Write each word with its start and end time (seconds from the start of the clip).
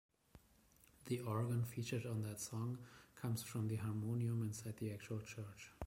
The 1.05 1.19
organ 1.19 1.63
featured 1.63 2.07
on 2.07 2.23
that 2.23 2.41
song 2.41 2.79
comes 3.21 3.43
from 3.43 3.67
the 3.67 3.75
harmonium 3.75 4.41
inside 4.41 4.77
the 4.77 4.91
actual 4.93 5.21
church. 5.21 5.73